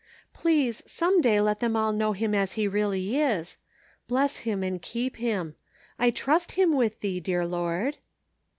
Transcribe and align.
Please, 0.33 0.81
some 0.87 1.21
day 1.21 1.39
let 1.39 1.59
them 1.59 1.75
all 1.75 1.91
know 1.93 2.13
him 2.13 2.33
as 2.33 2.53
he 2.53 2.67
really 2.67 3.17
is. 3.19 3.59
Bless 4.07 4.37
him 4.37 4.63
and 4.63 4.81
keep 4.81 5.17
him. 5.17 5.53
I 5.99 6.09
trust 6.09 6.53
him 6.53 6.75
with 6.75 7.01
Thee, 7.01 7.19
dear 7.19 7.45
Lord.' 7.45 7.97